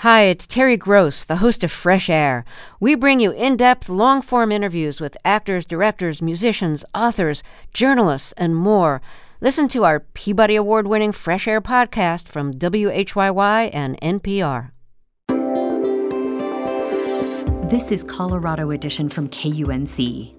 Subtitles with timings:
[0.00, 2.46] Hi, it's Terry Gross, the host of Fresh Air.
[2.80, 7.42] We bring you in depth, long form interviews with actors, directors, musicians, authors,
[7.74, 9.02] journalists, and more.
[9.42, 14.70] Listen to our Peabody Award winning Fresh Air podcast from WHYY and NPR.
[17.68, 20.34] This is Colorado Edition from KUNC.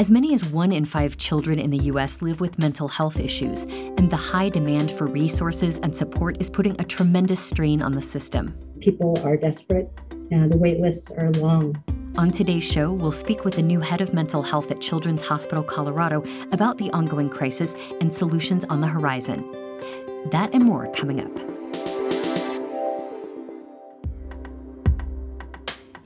[0.00, 2.20] As many as one in five children in the U.S.
[2.20, 6.74] live with mental health issues, and the high demand for resources and support is putting
[6.80, 8.58] a tremendous strain on the system.
[8.84, 9.90] People are desperate,
[10.30, 11.82] and the wait lists are long.
[12.18, 15.64] On today's show, we'll speak with the new head of mental health at Children's Hospital
[15.64, 19.40] Colorado about the ongoing crisis and solutions on the horizon.
[20.32, 21.34] That and more coming up.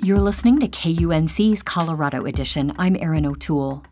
[0.01, 2.73] You're listening to KUNC's Colorado Edition.
[2.79, 3.83] I'm Erin O'Toole.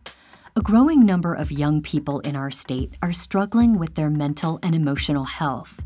[0.55, 4.77] A growing number of young people in our state are struggling with their mental and
[4.77, 5.83] emotional health.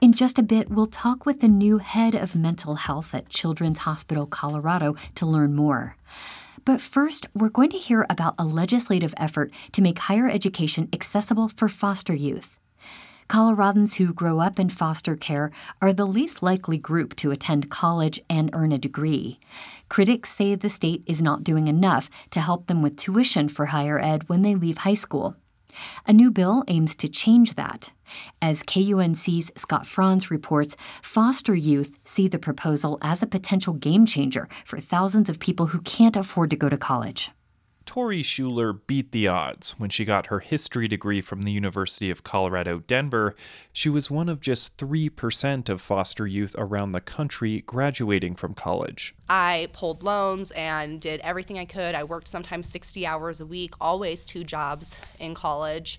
[0.00, 3.80] In just a bit, we'll talk with the new head of mental health at Children's
[3.80, 5.96] Hospital Colorado to learn more.
[6.64, 11.48] But first, we're going to hear about a legislative effort to make higher education accessible
[11.48, 12.60] for foster youth.
[13.28, 15.50] Coloradans who grow up in foster care
[15.82, 19.40] are the least likely group to attend college and earn a degree.
[19.88, 23.98] Critics say the state is not doing enough to help them with tuition for higher
[23.98, 25.34] ed when they leave high school.
[26.06, 27.90] A new bill aims to change that.
[28.40, 34.48] As KUNC's Scott Franz reports, foster youth see the proposal as a potential game changer
[34.64, 37.30] for thousands of people who can't afford to go to college.
[37.88, 42.22] Tori Shuler beat the odds when she got her history degree from the University of
[42.22, 43.34] Colorado, Denver.
[43.72, 49.14] She was one of just 3% of foster youth around the country graduating from college.
[49.30, 51.94] I pulled loans and did everything I could.
[51.94, 55.98] I worked sometimes 60 hours a week, always two jobs in college,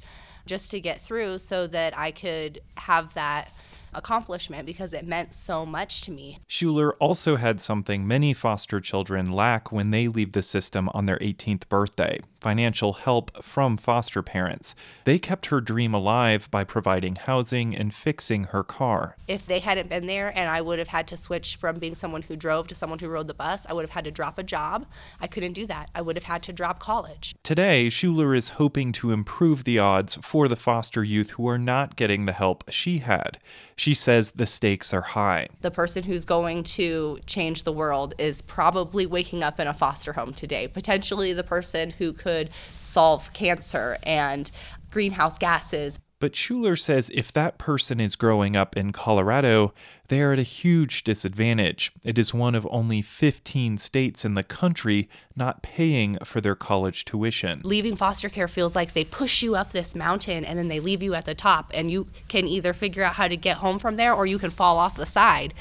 [0.50, 3.54] just to get through so that I could have that
[3.94, 6.40] accomplishment because it meant so much to me.
[6.48, 11.18] Shuler also had something many foster children lack when they leave the system on their
[11.20, 14.76] 18th birthday financial help from foster parents.
[15.04, 19.18] They kept her dream alive by providing housing and fixing her car.
[19.28, 22.22] If they hadn't been there and I would have had to switch from being someone
[22.24, 24.44] who drove to someone who rode the bus, I would have had to drop a
[24.44, 24.86] job.
[25.20, 25.90] I couldn't do that.
[25.94, 27.36] I would have had to drop college.
[27.44, 31.96] Today, Shuler is hoping to improve the odds for the foster youth who are not
[31.96, 33.38] getting the help she had.
[33.76, 35.48] She says the stakes are high.
[35.62, 40.14] The person who's going to change the world is probably waking up in a foster
[40.14, 42.50] home today, potentially the person who could could
[42.84, 44.52] solve cancer and
[44.92, 46.00] greenhouse gases.
[46.20, 49.74] But Shuler says if that person is growing up in Colorado,
[50.10, 51.94] they are at a huge disadvantage.
[52.04, 57.06] It is one of only 15 states in the country not paying for their college
[57.06, 57.62] tuition.
[57.64, 61.02] Leaving foster care feels like they push you up this mountain and then they leave
[61.02, 63.96] you at the top, and you can either figure out how to get home from
[63.96, 65.54] there or you can fall off the side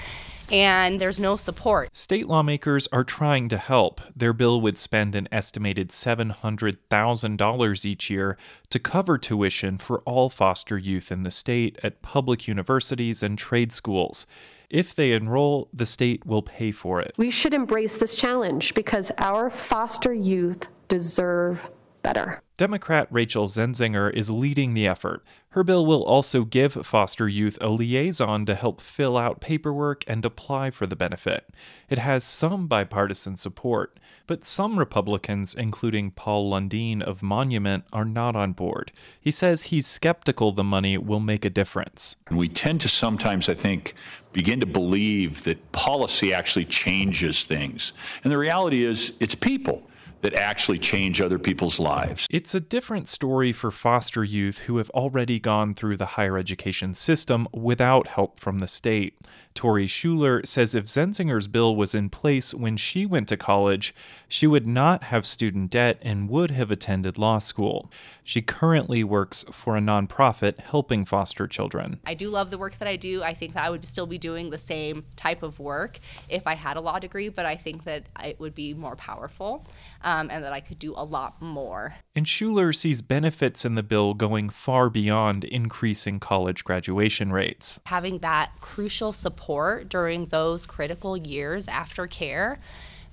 [0.50, 1.96] and there's no support.
[1.96, 4.00] State lawmakers are trying to help.
[4.14, 8.36] Their bill would spend an estimated $700,000 each year
[8.70, 13.72] to cover tuition for all foster youth in the state at public universities and trade
[13.72, 14.26] schools.
[14.70, 17.14] If they enroll, the state will pay for it.
[17.16, 21.70] We should embrace this challenge because our foster youth deserve
[22.02, 22.42] better.
[22.58, 25.22] Democrat Rachel Zenzinger is leading the effort.
[25.50, 30.24] Her bill will also give foster youth a liaison to help fill out paperwork and
[30.24, 31.48] apply for the benefit.
[31.88, 38.34] It has some bipartisan support, but some Republicans, including Paul Lundeen of Monument, are not
[38.34, 38.90] on board.
[39.20, 42.16] He says he's skeptical the money will make a difference.
[42.28, 43.94] We tend to sometimes, I think,
[44.32, 47.92] begin to believe that policy actually changes things.
[48.24, 49.88] And the reality is, it's people
[50.20, 52.26] that actually change other people's lives.
[52.30, 56.94] It's a different story for foster youth who have already gone through the higher education
[56.94, 59.18] system without help from the state.
[59.58, 63.92] Tori Shuler says if Zenzinger's bill was in place when she went to college,
[64.28, 67.90] she would not have student debt and would have attended law school.
[68.22, 71.98] She currently works for a nonprofit helping foster children.
[72.06, 73.24] I do love the work that I do.
[73.24, 75.98] I think that I would still be doing the same type of work
[76.28, 79.66] if I had a law degree, but I think that it would be more powerful
[80.02, 81.94] um, and that I could do a lot more.
[82.14, 87.80] And Shuler sees benefits in the bill going far beyond increasing college graduation rates.
[87.86, 92.58] Having that crucial support support during those critical years after care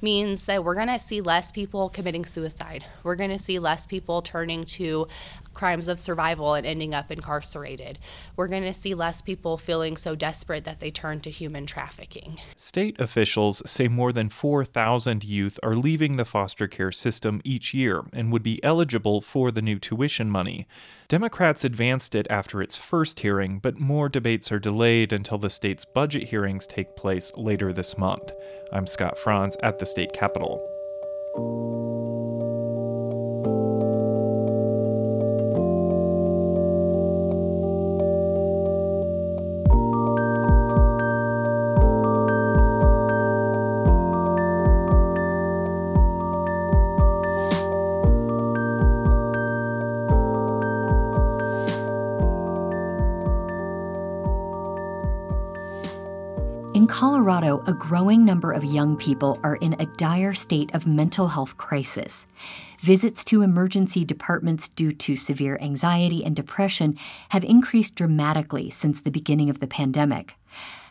[0.02, 2.86] means that we're going to see less people committing suicide.
[3.04, 5.08] We're going to see less people turning to
[5.56, 7.98] crimes of survival and ending up incarcerated.
[8.36, 12.38] We're going to see less people feeling so desperate that they turn to human trafficking.
[12.56, 18.04] State officials say more than 4,000 youth are leaving the foster care system each year
[18.14, 20.68] and would be eligible for the new tuition money.
[21.08, 25.86] Democrats advanced it after its first hearing, but more debates are delayed until the state's
[25.86, 28.32] budget hearings take place later this month.
[28.72, 30.75] I'm Scott Franz at the state capitol.
[57.86, 62.26] Growing number of young people are in a dire state of mental health crisis.
[62.80, 66.98] Visits to emergency departments due to severe anxiety and depression
[67.30, 70.34] have increased dramatically since the beginning of the pandemic.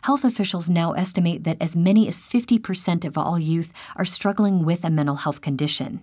[0.03, 4.85] Health officials now estimate that as many as 50% of all youth are struggling with
[4.85, 6.01] a mental health condition.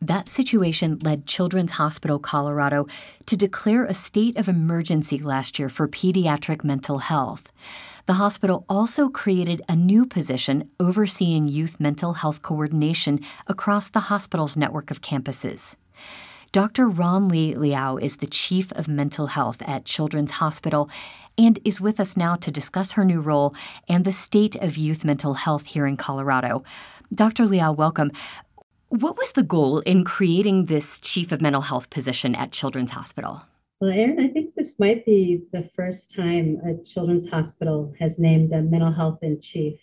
[0.00, 2.88] That situation led Children's Hospital Colorado
[3.26, 7.48] to declare a state of emergency last year for pediatric mental health.
[8.06, 14.56] The hospital also created a new position overseeing youth mental health coordination across the hospital's
[14.56, 15.76] network of campuses.
[16.50, 16.88] Dr.
[16.88, 20.90] Ron-Li Liao is the Chief of Mental Health at Children's Hospital
[21.38, 23.54] and is with us now to discuss her new role
[23.88, 26.64] and the state of youth mental health here in Colorado.
[27.14, 27.46] Dr.
[27.46, 28.10] Liao, welcome.
[28.88, 33.42] What was the goal in creating this Chief of Mental Health position at Children's Hospital?
[33.80, 38.52] Well, Erin, I think this might be the first time a children's hospital has named
[38.52, 39.80] a mental health in chief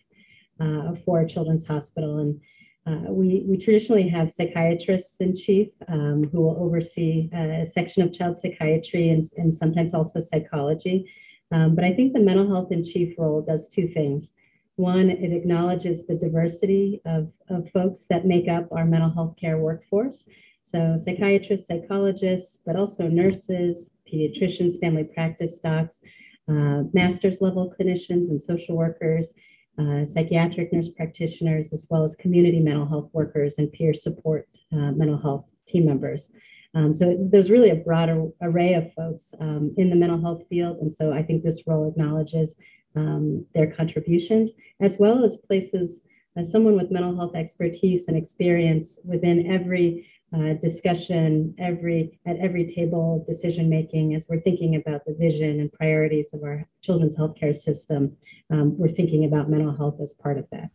[0.61, 2.19] uh, for a children's hospital.
[2.19, 2.39] And
[2.87, 8.13] uh, we, we traditionally have psychiatrists in chief um, who will oversee a section of
[8.13, 11.11] child psychiatry and, and sometimes also psychology.
[11.51, 14.31] Um, but I think the mental health in chief role does two things.
[14.77, 19.57] One, it acknowledges the diversity of, of folks that make up our mental health care
[19.57, 20.23] workforce.
[20.61, 26.01] So psychiatrists, psychologists, but also nurses, pediatricians, family practice docs,
[26.49, 29.31] uh, master's level clinicians and social workers,
[29.79, 34.91] uh, psychiatric nurse practitioners, as well as community mental health workers and peer support uh,
[34.91, 36.31] mental health team members.
[36.75, 38.09] Um, so there's really a broad
[38.41, 40.77] array of folks um, in the mental health field.
[40.81, 42.55] And so I think this role acknowledges
[42.95, 46.01] um, their contributions, as well as places
[46.35, 52.65] as someone with mental health expertise and experience within every uh, discussion every at every
[52.65, 57.55] table decision making as we're thinking about the vision and priorities of our children's healthcare
[57.55, 58.15] system
[58.51, 60.69] um, we're thinking about mental health as part of that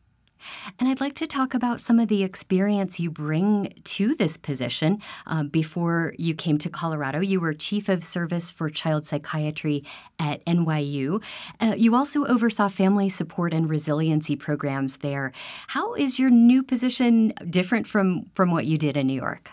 [0.79, 4.99] and I'd like to talk about some of the experience you bring to this position.
[5.27, 9.85] Uh, before you came to Colorado, you were Chief of Service for Child Psychiatry
[10.19, 11.23] at NYU.
[11.61, 15.33] Uh, you also oversaw family support and resiliency programs there.
[15.69, 19.51] How is your new position different from, from what you did in New York?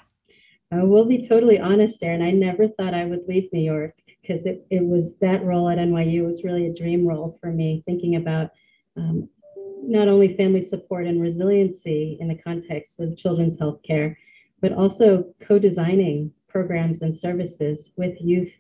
[0.74, 2.22] Uh, we'll be totally honest, Erin.
[2.22, 5.78] I never thought I would leave New York because it, it was that role at
[5.78, 8.52] NYU was really a dream role for me, thinking about
[8.96, 9.28] um,
[9.82, 14.18] not only family support and resiliency in the context of children's health care,
[14.62, 18.54] but also co-designing programs and services with youth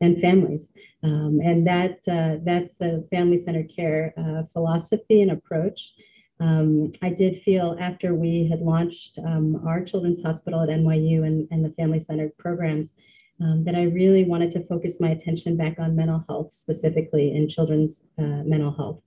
[0.00, 0.72] and families.
[1.02, 5.92] Um, and that uh, that's a family-centered care uh, philosophy and approach.
[6.40, 11.48] Um, I did feel after we had launched um, our children's hospital at NYU and,
[11.50, 12.94] and the family-centered programs
[13.40, 17.48] um, that I really wanted to focus my attention back on mental health, specifically in
[17.48, 19.00] children's uh, mental health.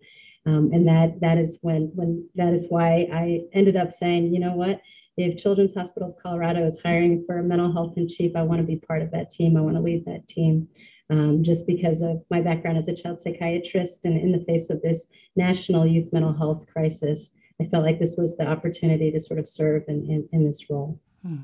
[0.46, 4.40] Um, and that that is when when that is why I ended up saying, you
[4.40, 4.82] know what,
[5.18, 8.60] if Children's Hospital of Colorado is hiring for a mental health in chief, I want
[8.62, 9.56] to be part of that team.
[9.56, 10.68] I want to lead that team.
[11.10, 14.82] Um, just because of my background as a child psychiatrist and in the face of
[14.82, 19.38] this national youth mental health crisis, I felt like this was the opportunity to sort
[19.38, 21.00] of serve in, in, in this role.
[21.22, 21.42] Hmm.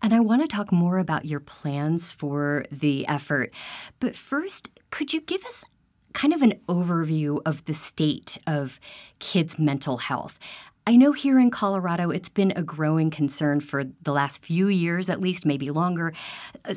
[0.00, 3.52] And I want to talk more about your plans for the effort.
[4.00, 5.64] But first, could you give us
[6.12, 8.80] kind of an overview of the state of
[9.18, 10.38] kids' mental health.
[10.86, 15.08] I know here in Colorado it's been a growing concern for the last few years,
[15.08, 16.12] at least, maybe longer.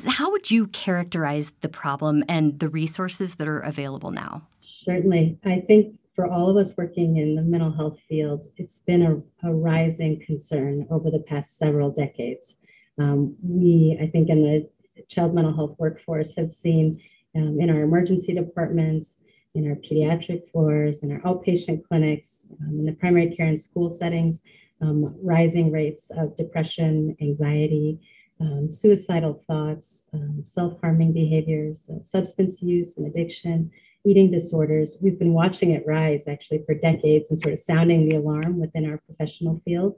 [0.06, 4.46] How would you characterize the problem and the resources that are available now?
[4.60, 5.38] Certainly.
[5.44, 9.48] I think for all of us working in the mental health field, it's been a,
[9.48, 12.56] a rising concern over the past several decades.
[12.98, 14.68] Um, we, I think, in the
[15.08, 17.00] child mental health workforce have seen
[17.34, 19.18] um, in our emergency departments,
[19.54, 23.90] in our pediatric floors, in our outpatient clinics, um, in the primary care and school
[23.90, 24.42] settings,
[24.80, 28.00] um, rising rates of depression, anxiety,
[28.40, 33.70] um, suicidal thoughts, um, self harming behaviors, uh, substance use and addiction,
[34.04, 34.96] eating disorders.
[35.00, 38.90] We've been watching it rise actually for decades and sort of sounding the alarm within
[38.90, 39.96] our professional field.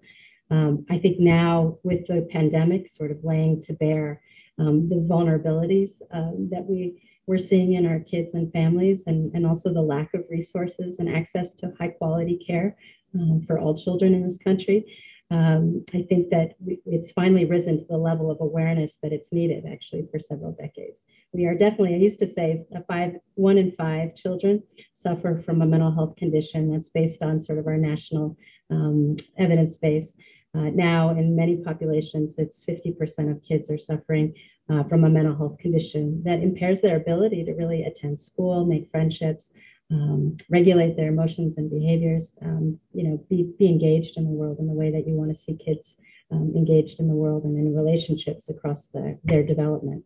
[0.50, 4.20] Um, I think now with the pandemic sort of laying to bear
[4.58, 9.72] um, the vulnerabilities that we we're seeing in our kids and families, and, and also
[9.72, 12.76] the lack of resources and access to high quality care
[13.14, 14.84] um, for all children in this country.
[15.28, 16.52] Um, I think that
[16.84, 21.02] it's finally risen to the level of awareness that it's needed actually for several decades.
[21.32, 25.62] We are definitely, I used to say, a five, one in five children suffer from
[25.62, 28.36] a mental health condition that's based on sort of our national
[28.70, 30.14] um, evidence base.
[30.56, 34.32] Uh, now, in many populations, it's 50% of kids are suffering
[34.70, 38.90] uh, from a mental health condition that impairs their ability to really attend school, make
[38.90, 39.52] friendships,
[39.90, 44.58] um, regulate their emotions and behaviors, um, you know, be, be engaged in the world
[44.58, 45.96] in the way that you want to see kids
[46.32, 50.04] um, engaged in the world and in relationships across the, their development.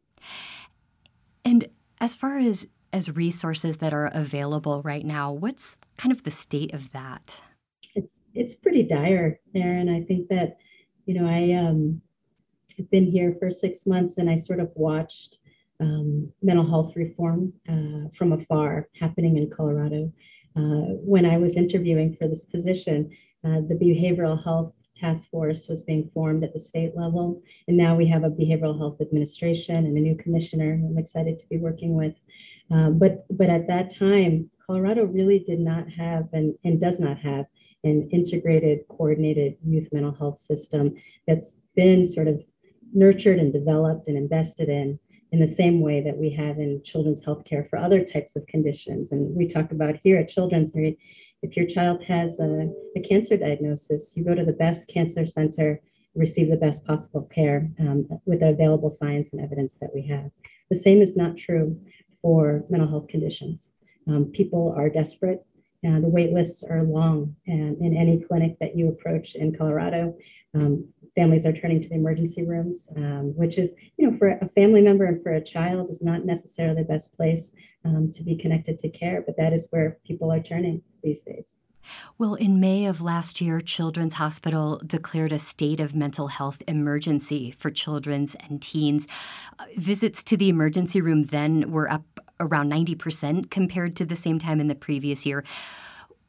[1.45, 1.69] And
[2.01, 6.75] as far as as resources that are available right now, what's kind of the state
[6.75, 7.43] of that?
[7.95, 9.89] It's it's pretty dire, Erin.
[9.89, 10.59] I think that,
[11.07, 12.03] you know, I um
[12.79, 15.39] I've been here for six months and I sort of watched
[15.81, 20.13] um, mental health reform uh, from afar happening in Colorado.
[20.57, 23.11] Uh, when I was interviewing for this position,
[23.45, 27.43] uh, the behavioral health task force was being formed at the state level.
[27.67, 31.39] And now we have a behavioral health administration and a new commissioner who I'm excited
[31.39, 32.15] to be working with.
[32.71, 37.19] Um, but, but at that time, Colorado really did not have and, and does not
[37.19, 37.47] have
[37.83, 40.95] an integrated, coordinated youth mental health system
[41.27, 42.43] that's been sort of
[42.93, 44.99] nurtured and developed and invested in
[45.33, 49.13] in the same way that we have in children's healthcare for other types of conditions.
[49.13, 54.15] And we talk about here at Children's, if your child has a, a cancer diagnosis,
[54.17, 55.81] you go to the best cancer center,
[56.15, 60.31] receive the best possible care um, with the available science and evidence that we have.
[60.69, 61.81] The same is not true
[62.21, 63.71] for mental health conditions.
[64.09, 65.45] Um, people are desperate.
[65.83, 70.17] And the wait lists are long and in any clinic that you approach in Colorado.
[70.55, 74.49] Um, families are turning to the emergency rooms, um, which is, you know, for a
[74.51, 77.53] family member and for a child is not necessarily the best place
[77.85, 81.57] um, to be connected to care, but that is where people are turning these days.
[82.19, 87.53] Well, in May of last year, Children's Hospital declared a state of mental health emergency
[87.53, 89.07] for children's and teens.
[89.59, 92.05] Uh, visits to the emergency room then were up
[92.41, 95.45] around 90% compared to the same time in the previous year.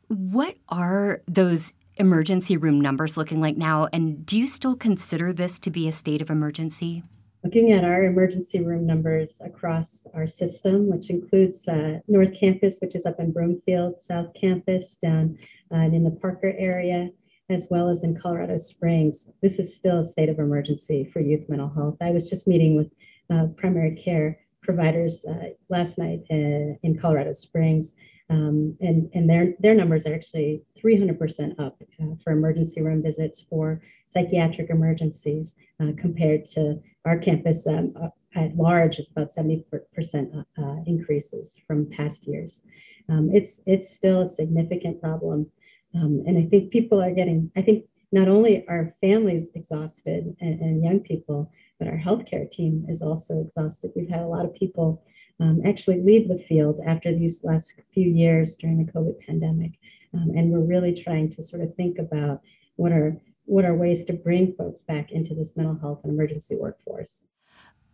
[0.08, 3.88] What are those emergency room numbers looking like now?
[3.94, 7.04] And do you still consider this to be a state of emergency?
[7.44, 12.96] Looking at our emergency room numbers across our system, which includes uh, North Campus, which
[12.96, 15.40] is up in Broomfield, South Campus down
[15.74, 17.10] uh, in the Parker area,
[17.50, 21.48] as well as in Colorado Springs, this is still a state of emergency for youth
[21.50, 21.98] mental health.
[22.02, 22.92] I was just meeting with
[23.30, 27.94] uh, primary care providers uh, last night uh, in Colorado Springs,
[28.30, 33.44] um, and and their their numbers are actually 300% up uh, for emergency room visits
[33.50, 39.64] for psychiatric emergencies uh, compared to our campus um, uh, at large is about 70%
[39.68, 42.62] uh, uh, increases from past years.
[43.10, 45.48] Um, it's it's still a significant problem,
[45.96, 47.52] um, and I think people are getting.
[47.58, 52.86] I think not only are families exhausted and, and young people, but our healthcare team
[52.88, 53.92] is also exhausted.
[53.96, 55.04] We've had a lot of people
[55.40, 59.72] um, actually leave the field after these last few years during the COVID pandemic.
[60.14, 62.42] Um, and we're really trying to sort of think about
[62.76, 66.56] what are what are ways to bring folks back into this mental health and emergency
[66.56, 67.24] workforce.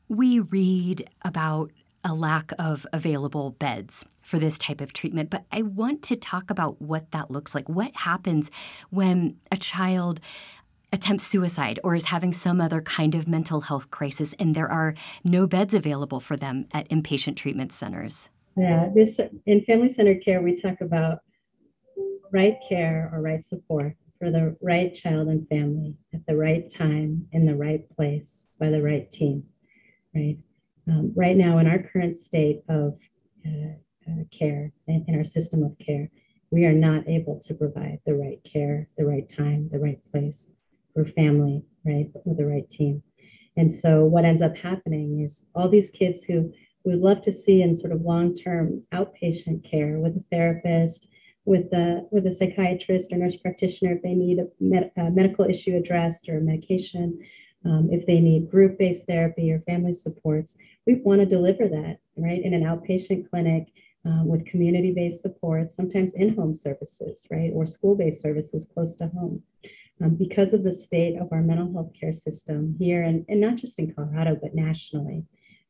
[0.10, 1.72] We read about
[2.04, 6.50] a lack of available beds for this type of treatment, but I want to talk
[6.50, 7.70] about what that looks like.
[7.70, 8.52] What happens
[8.90, 10.20] when a child
[10.98, 14.96] attempts suicide or is having some other kind of mental health crisis and there are
[15.24, 18.30] no beds available for them at inpatient treatment centers?
[18.58, 21.20] Yeah, this in family centered care we talk about
[22.34, 27.28] right care or right support for the right child and family at the right time
[27.32, 29.44] in the right place by the right team,
[30.16, 30.38] right?
[30.90, 32.98] Um, right now, in our current state of
[33.46, 33.76] uh,
[34.10, 36.10] uh, care, in, in our system of care,
[36.50, 40.52] we are not able to provide the right care, the right time, the right place
[40.98, 43.04] for family, right, with the right team.
[43.56, 46.52] And so, what ends up happening is all these kids who
[46.84, 51.08] we would love to see in sort of long term outpatient care with a therapist
[51.46, 55.46] with the with a psychiatrist or nurse practitioner if they need a, med, a medical
[55.46, 57.18] issue addressed or medication,
[57.64, 60.56] um, if they need group-based therapy or family supports.
[60.86, 63.68] We want to deliver that right in an outpatient clinic
[64.06, 69.44] uh, with community-based support, sometimes in-home services, right, or school-based services close to home.
[70.04, 73.56] Um, because of the state of our mental health care system here, and, and not
[73.56, 75.24] just in Colorado, but nationally,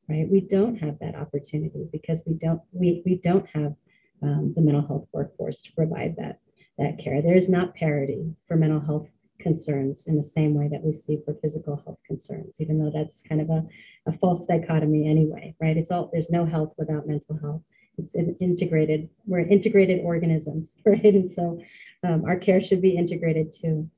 [0.10, 0.28] right?
[0.30, 3.74] We don't have that opportunity because we don't we, we don't have
[4.22, 6.40] um, the mental health workforce to provide that
[6.78, 7.22] that care.
[7.22, 11.20] There is not parity for mental health concerns in the same way that we see
[11.24, 13.64] for physical health concerns, even though that's kind of a,
[14.08, 15.78] a false dichotomy anyway, right?
[15.78, 17.62] It's all there's no health without mental health.
[17.98, 19.10] It's integrated.
[19.26, 21.04] We're integrated organisms, right?
[21.04, 21.60] And so
[22.04, 23.90] um, our care should be integrated too.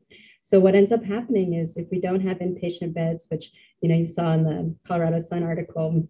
[0.41, 3.95] So what ends up happening is if we don't have inpatient beds, which you know
[3.95, 6.07] you saw in the Colorado Sun article,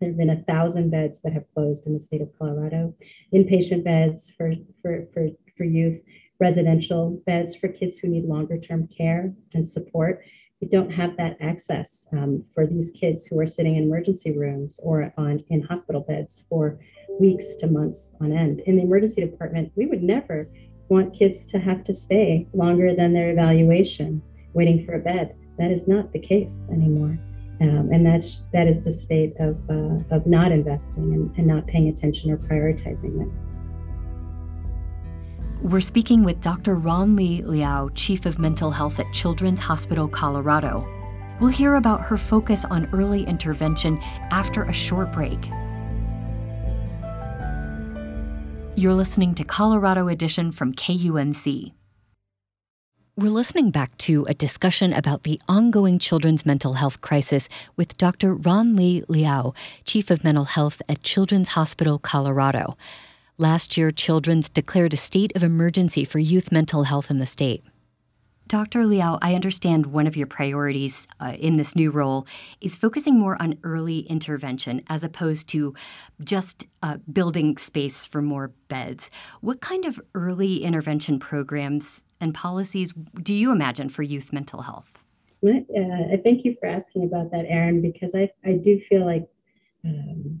[0.00, 2.94] there have been a thousand beds that have closed in the state of Colorado,
[3.34, 4.52] inpatient beds for
[4.82, 6.00] for for, for youth,
[6.40, 10.22] residential beds for kids who need longer term care and support.
[10.60, 14.80] We don't have that access um, for these kids who are sitting in emergency rooms
[14.82, 16.78] or on in hospital beds for
[17.20, 18.60] weeks to months on end.
[18.60, 20.48] In the emergency department, we would never
[20.88, 25.36] want kids to have to stay longer than their evaluation waiting for a bed.
[25.58, 27.18] That is not the case anymore.
[27.60, 31.66] Um, and that's that is the state of, uh, of not investing and, and not
[31.66, 33.28] paying attention or prioritizing it.
[35.62, 36.74] We're speaking with Dr.
[36.74, 40.86] Ron-Li Liao, Chief of Mental Health at Children's Hospital Colorado.
[41.40, 43.98] We'll hear about her focus on early intervention
[44.30, 45.38] after a short break.
[48.78, 51.72] You're listening to Colorado Edition from KUNC.
[53.16, 58.34] We're listening back to a discussion about the ongoing children's mental health crisis with Dr.
[58.34, 59.54] Ron-Li Liao,
[59.86, 62.76] Chief of Mental Health at Children's Hospital Colorado.
[63.38, 67.64] Last year, Children's declared a state of emergency for youth mental health in the state.
[68.48, 68.86] Dr.
[68.86, 72.28] Liao, I understand one of your priorities uh, in this new role
[72.60, 75.74] is focusing more on early intervention as opposed to
[76.22, 79.10] just uh, building space for more beds.
[79.40, 84.94] What kind of early intervention programs and policies do you imagine for youth mental health?
[85.44, 85.50] Uh,
[86.12, 89.26] I thank you for asking about that, Erin, because I, I do feel like
[89.84, 90.40] um,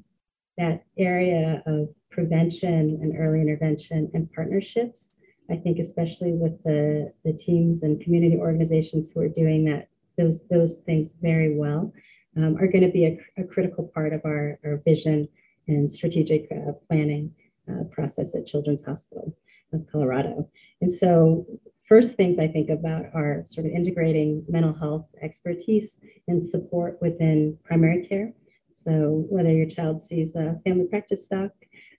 [0.58, 5.18] that area of prevention and early intervention and partnerships
[5.50, 9.88] I think especially with the, the teams and community organizations who are doing that,
[10.18, 11.92] those, those things very well,
[12.36, 15.28] um, are going to be a, a, critical part of our, our vision
[15.68, 17.32] and strategic uh, planning
[17.70, 19.34] uh, process at Children's Hospital
[19.72, 20.48] of Colorado.
[20.80, 21.46] And so
[21.84, 27.58] first things I think about are sort of integrating mental health expertise and support within
[27.64, 28.32] primary care.
[28.72, 31.50] So whether your child sees a family practice doc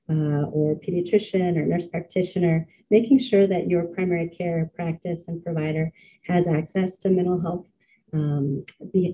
[0.09, 5.91] uh, or pediatrician or nurse practitioner, making sure that your primary care practice and provider
[6.23, 7.65] has access to mental health
[8.13, 8.63] um,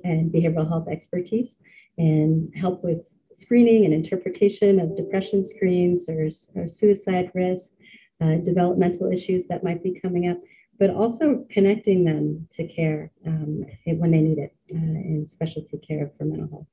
[0.03, 1.60] and behavioral health expertise
[1.97, 7.73] and help with screening and interpretation of depression screens or, or suicide risk,
[8.21, 10.38] uh, developmental issues that might be coming up,
[10.79, 16.12] but also connecting them to care um, when they need it uh, in specialty care
[16.17, 16.67] for mental health,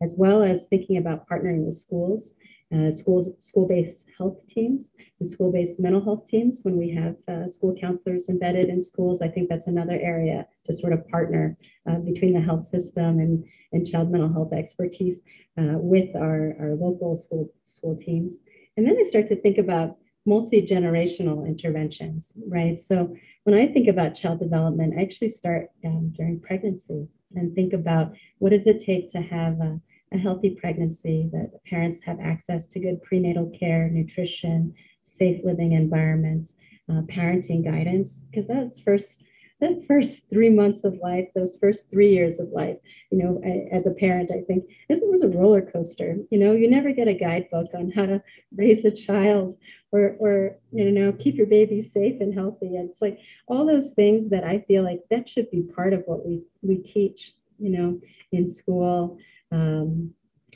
[0.00, 2.34] as well as thinking about partnering with schools
[2.74, 7.74] uh, schools, school-based health teams and school-based mental health teams when we have uh, school
[7.80, 9.22] counselors embedded in schools.
[9.22, 11.56] I think that's another area to sort of partner
[11.88, 15.22] uh, between the health system and, and child mental health expertise
[15.58, 18.38] uh, with our, our local school, school teams.
[18.76, 22.80] And then I start to think about multi-generational interventions, right?
[22.80, 27.72] So when I think about child development, I actually start um, during pregnancy and think
[27.72, 29.80] about what does it take to have a
[30.16, 36.54] a healthy pregnancy, that parents have access to good prenatal care, nutrition, safe living environments,
[36.90, 39.22] uh, parenting guidance, because that's first
[39.60, 42.76] that first three months of life, those first three years of life,
[43.10, 46.16] you know, I, as a parent, I think it was a roller coaster.
[46.30, 48.22] You know, you never get a guidebook on how to
[48.56, 49.56] raise a child
[49.92, 52.76] or, or you know, keep your baby safe and healthy.
[52.76, 56.02] And it's like all those things that I feel like that should be part of
[56.04, 57.98] what we we teach, you know,
[58.32, 59.16] in school
[59.52, 60.12] um,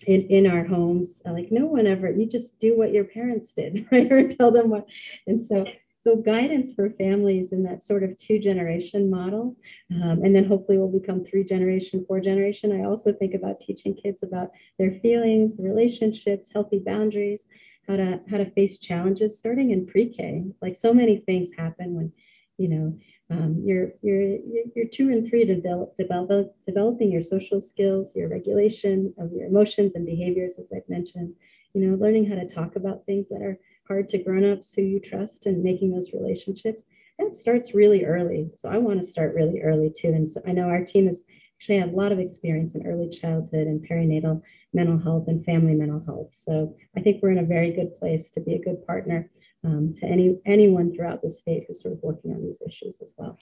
[0.07, 1.21] in, in our homes.
[1.25, 4.11] Like no one ever, you just do what your parents did, right?
[4.11, 4.87] or tell them what.
[5.27, 5.65] And so,
[6.03, 9.55] so guidance for families in that sort of two generation model,
[9.95, 12.73] um, and then hopefully we'll become three generation, four generation.
[12.73, 17.45] I also think about teaching kids about their feelings, relationships, healthy boundaries,
[17.87, 20.45] how to how to face challenges starting in pre-K.
[20.63, 22.13] Like so many things happen when,
[22.57, 22.99] you know,
[23.31, 24.39] um, you're, you're,
[24.75, 29.47] you're two and three to develop, develop, developing your social skills, your regulation of your
[29.47, 31.35] emotions and behaviors, as I've mentioned,
[31.73, 35.01] you know, learning how to talk about things that are hard to grown-ups who you
[35.01, 36.83] trust and making those relationships.
[37.19, 38.51] That starts really early.
[38.57, 40.09] So I want to start really early too.
[40.09, 41.23] And so I know our team has
[41.61, 44.41] actually had a lot of experience in early childhood and perinatal
[44.73, 46.29] mental health and family mental health.
[46.33, 49.31] So I think we're in a very good place to be a good partner
[49.65, 53.13] um, to any anyone throughout the state who's sort of working on these issues as
[53.17, 53.39] well.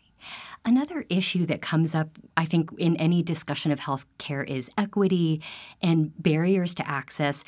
[0.65, 5.43] Another issue that comes up, I think, in any discussion of healthcare is equity
[5.81, 7.45] and barriers to access.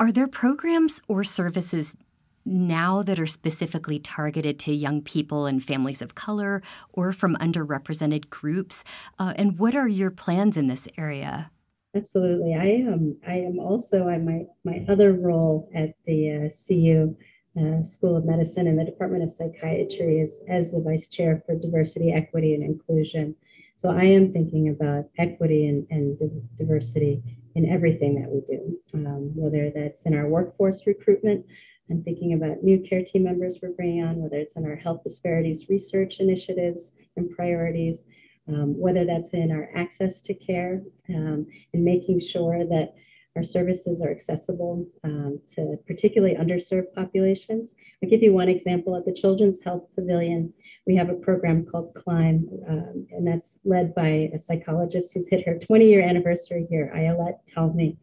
[0.00, 1.96] Are there programs or services
[2.44, 8.30] now that are specifically targeted to young people and families of color or from underrepresented
[8.30, 8.84] groups?
[9.18, 11.50] Uh, and what are your plans in this area?
[11.94, 12.54] Absolutely.
[12.54, 13.16] I am.
[13.26, 14.08] I am also.
[14.08, 17.16] I my my other role at the uh, CU
[17.58, 21.54] uh, School of Medicine and the Department of Psychiatry is as the vice chair for
[21.54, 23.34] diversity, equity, and inclusion.
[23.76, 26.18] So I am thinking about equity and, and
[26.56, 27.22] diversity
[27.54, 31.44] in everything that we do, um, whether that's in our workforce recruitment.
[31.90, 35.02] I'm thinking about new care team members we're bringing on, whether it's in our health
[35.02, 38.02] disparities research initiatives and priorities,
[38.48, 42.94] um, whether that's in our access to care um, and making sure that
[43.36, 47.74] our services are accessible um, to particularly underserved populations.
[48.02, 48.96] I'll give you one example.
[48.96, 50.52] At the Children's Health Pavilion,
[50.86, 55.46] we have a program called CLIMB, um, and that's led by a psychologist who's hit
[55.46, 57.96] her 20 year anniversary here, Ayelet Talmi.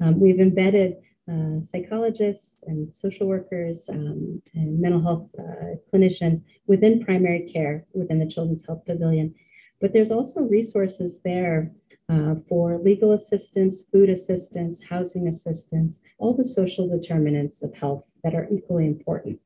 [0.00, 0.96] Um, we've embedded
[1.30, 8.18] uh, psychologists and social workers um, and mental health uh, clinicians within primary care within
[8.20, 9.34] the Children's Health Pavilion.
[9.80, 11.72] But there's also resources there
[12.08, 18.34] uh, for legal assistance, food assistance, housing assistance, all the social determinants of health that
[18.34, 19.40] are equally important.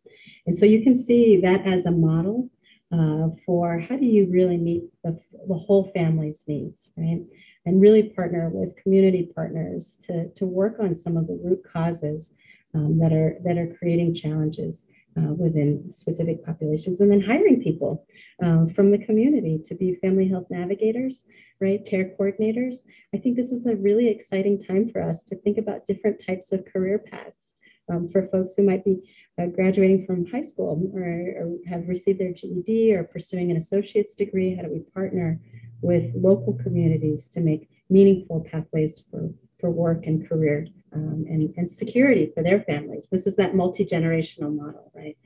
[0.46, 2.50] And so you can see that as a model
[2.92, 5.18] uh, for how do you really meet the,
[5.48, 7.20] the whole family's needs, right?
[7.66, 12.32] And really partner with community partners to, to work on some of the root causes
[12.74, 14.84] um, that are that are creating challenges
[15.18, 18.06] uh, within specific populations, and then hiring people
[18.42, 21.24] um, from the community to be family health navigators,
[21.60, 22.76] right, care coordinators.
[23.14, 26.52] I think this is a really exciting time for us to think about different types
[26.52, 27.54] of career paths
[27.90, 32.20] um, for folks who might be uh, graduating from high school or, or have received
[32.20, 34.54] their GED or pursuing an associate's degree.
[34.54, 35.40] How do we partner
[35.80, 41.70] with local communities to make meaningful pathways for, for work and career um, and, and
[41.70, 43.08] security for their families.
[43.10, 45.16] This is that multi generational model, right,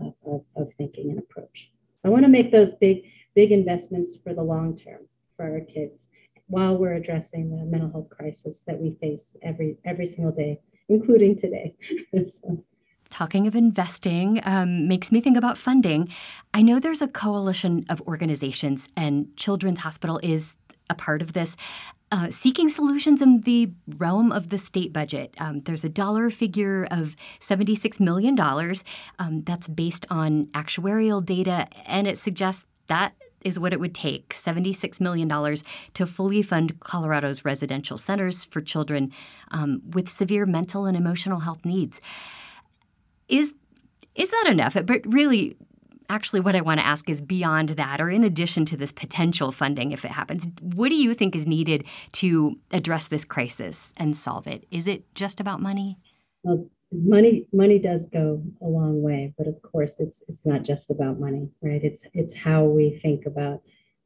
[0.00, 1.70] of, of, of, thinking and approach.
[2.04, 3.02] I want to make those big,
[3.34, 6.08] big investments for the long term for our kids
[6.46, 11.36] while we're addressing the mental health crisis that we face every every single day, including
[11.36, 11.74] today.
[12.12, 12.64] so.
[13.08, 16.08] Talking of investing um, makes me think about funding.
[16.54, 20.56] I know there's a coalition of organizations, and Children's Hospital is
[20.90, 21.56] a part of this
[22.12, 25.34] uh, seeking solutions in the realm of the state budget.
[25.38, 28.38] Um, there's a dollar figure of $76 million
[29.18, 34.34] um, that's based on actuarial data, and it suggests that is what it would take
[34.34, 35.28] $76 million
[35.94, 39.12] to fully fund Colorado's residential centers for children
[39.52, 42.00] um, with severe mental and emotional health needs.
[43.28, 43.54] Is
[44.16, 44.76] is that enough?
[44.84, 45.56] But really,
[46.10, 49.52] actually what I want to ask is beyond that, or in addition to this potential
[49.52, 54.16] funding if it happens, what do you think is needed to address this crisis and
[54.16, 54.66] solve it?
[54.70, 55.96] Is it just about money?
[56.42, 60.90] Well, money money does go a long way, but of course it's it's not just
[60.90, 61.82] about money, right?
[61.82, 63.62] It's it's how we think about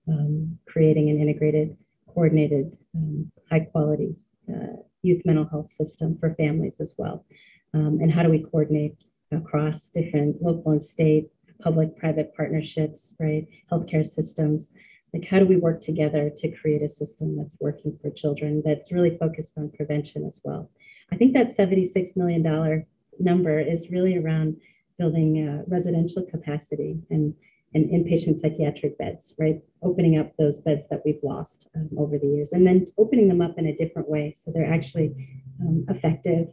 [0.09, 4.15] um, creating an integrated, coordinated, um, high quality
[4.53, 7.25] uh, youth mental health system for families as well,
[7.73, 8.97] um, and how do we coordinate
[9.33, 13.47] across different local and state public private partnerships, right?
[13.71, 14.71] Healthcare systems.
[15.13, 18.91] Like, how do we work together to create a system that's working for children that's
[18.91, 20.71] really focused on prevention as well?
[21.13, 22.87] I think that $76 million
[23.21, 24.57] number is really around
[24.99, 27.35] building uh, residential capacity and,
[27.75, 29.61] and inpatient psychiatric beds, right?
[29.83, 33.41] Opening up those beds that we've lost um, over the years and then opening them
[33.41, 35.15] up in a different way so they're actually
[35.61, 36.49] um, effective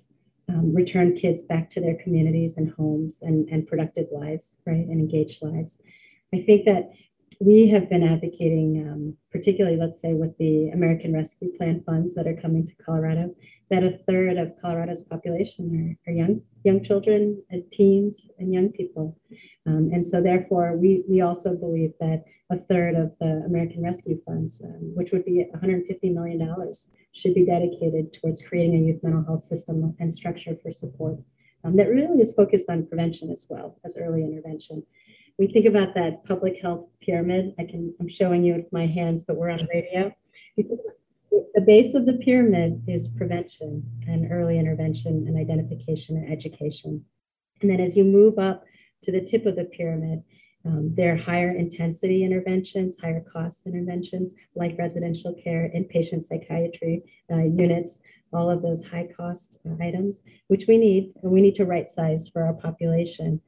[0.54, 5.00] um, return kids back to their communities and homes and, and productive lives, right, and
[5.00, 5.80] engaged lives.
[6.34, 6.92] I think that
[7.40, 12.28] we have been advocating, um, particularly, let's say, with the American Rescue Plan funds that
[12.28, 13.34] are coming to Colorado,
[13.72, 18.70] that a third of Colorado's population are, are young, young children, and teens, and young
[18.70, 19.18] people.
[19.66, 24.22] Um, and so, therefore, we, we also believe that a third of the American Rescue
[24.26, 26.74] Funds, um, which would be $150 million,
[27.14, 31.18] should be dedicated towards creating a youth mental health system and structure for support
[31.64, 34.84] um, that really is focused on prevention as well as early intervention.
[35.38, 37.54] We think about that public health pyramid.
[37.60, 40.14] I can, I'm showing you with my hands, but we're on radio.
[41.32, 47.06] The base of the pyramid is prevention and early intervention and identification and education.
[47.62, 48.66] And then as you move up
[49.04, 50.24] to the tip of the pyramid,
[50.66, 57.38] um, there are higher intensity interventions, higher cost interventions like residential care, inpatient psychiatry uh,
[57.38, 58.00] units,
[58.34, 62.28] all of those high cost items, which we need, and we need to right size
[62.28, 63.42] for our population.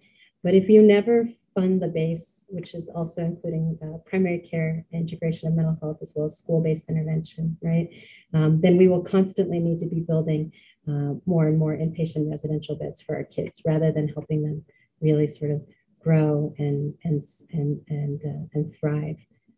[0.44, 5.48] But if you never fund the base, which is also including uh, primary care, integration
[5.48, 7.90] of mental health, as well as school-based intervention, right?
[8.34, 10.52] Um, then we will constantly need to be building
[10.88, 14.66] uh, more and more inpatient residential beds for our kids, rather than helping them
[15.02, 15.62] really sort of
[16.00, 19.18] grow and and and and uh, and thrive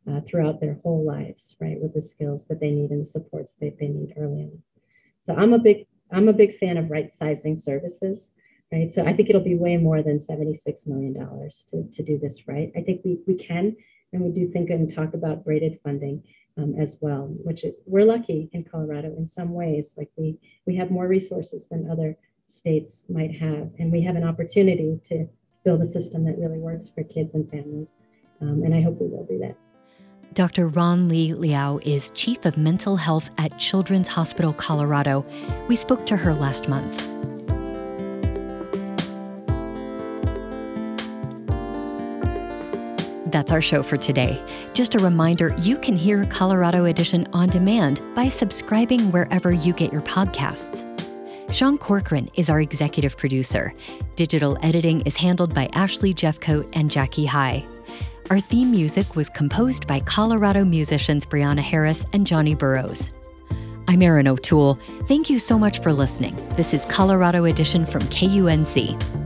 [0.10, 1.80] uh, throughout their whole lives, right?
[1.82, 4.62] With the skills that they need and the supports that they need early on.
[5.22, 8.32] So I'm a big I'm a big fan of right sizing services
[8.76, 8.94] right?
[8.94, 12.72] So I think it'll be way more than $76 million to, to do this right.
[12.76, 13.76] I think we, we can,
[14.12, 16.24] and we do think and talk about braided funding
[16.58, 20.76] um, as well, which is, we're lucky in Colorado in some ways, like we, we
[20.76, 22.18] have more resources than other
[22.50, 25.26] states might have, and we have an opportunity to
[25.64, 27.98] build a system that really works for kids and families.
[28.42, 29.56] Um, and I hope we will do that.
[30.34, 30.68] Dr.
[30.68, 35.24] Ron-Li Liao is Chief of Mental Health at Children's Hospital Colorado.
[35.70, 37.35] We spoke to her last month.
[43.36, 44.42] That's our show for today.
[44.74, 49.92] Just a reminder you can hear Colorado Edition on demand by subscribing wherever you get
[49.92, 50.86] your podcasts.
[51.54, 53.74] Sean Corcoran is our executive producer.
[54.16, 57.68] Digital editing is handled by Ashley Jeffcoat and Jackie High.
[58.30, 63.12] Our theme music was composed by Colorado musicians Brianna Harris and Johnny Burrows.
[63.90, 64.76] I'm Erin O'Toole.
[65.10, 66.36] Thank you so much for listening.
[66.56, 69.25] This is Colorado Edition from KUNC.